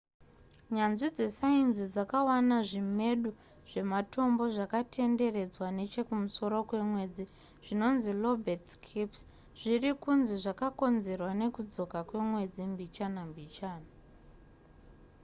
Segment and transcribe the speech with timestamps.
[0.75, 3.29] nyanzvi dzesainzi dzakawana zvimedu
[3.71, 7.25] zvematombo zvakatenderedzwa nechekumusoro kwemwedzi
[7.65, 9.21] zvinonzi lobate scarps
[9.59, 13.89] zviri kunzi zvakakonzerwa nekudzoka kwemwedzi mbichana mbichana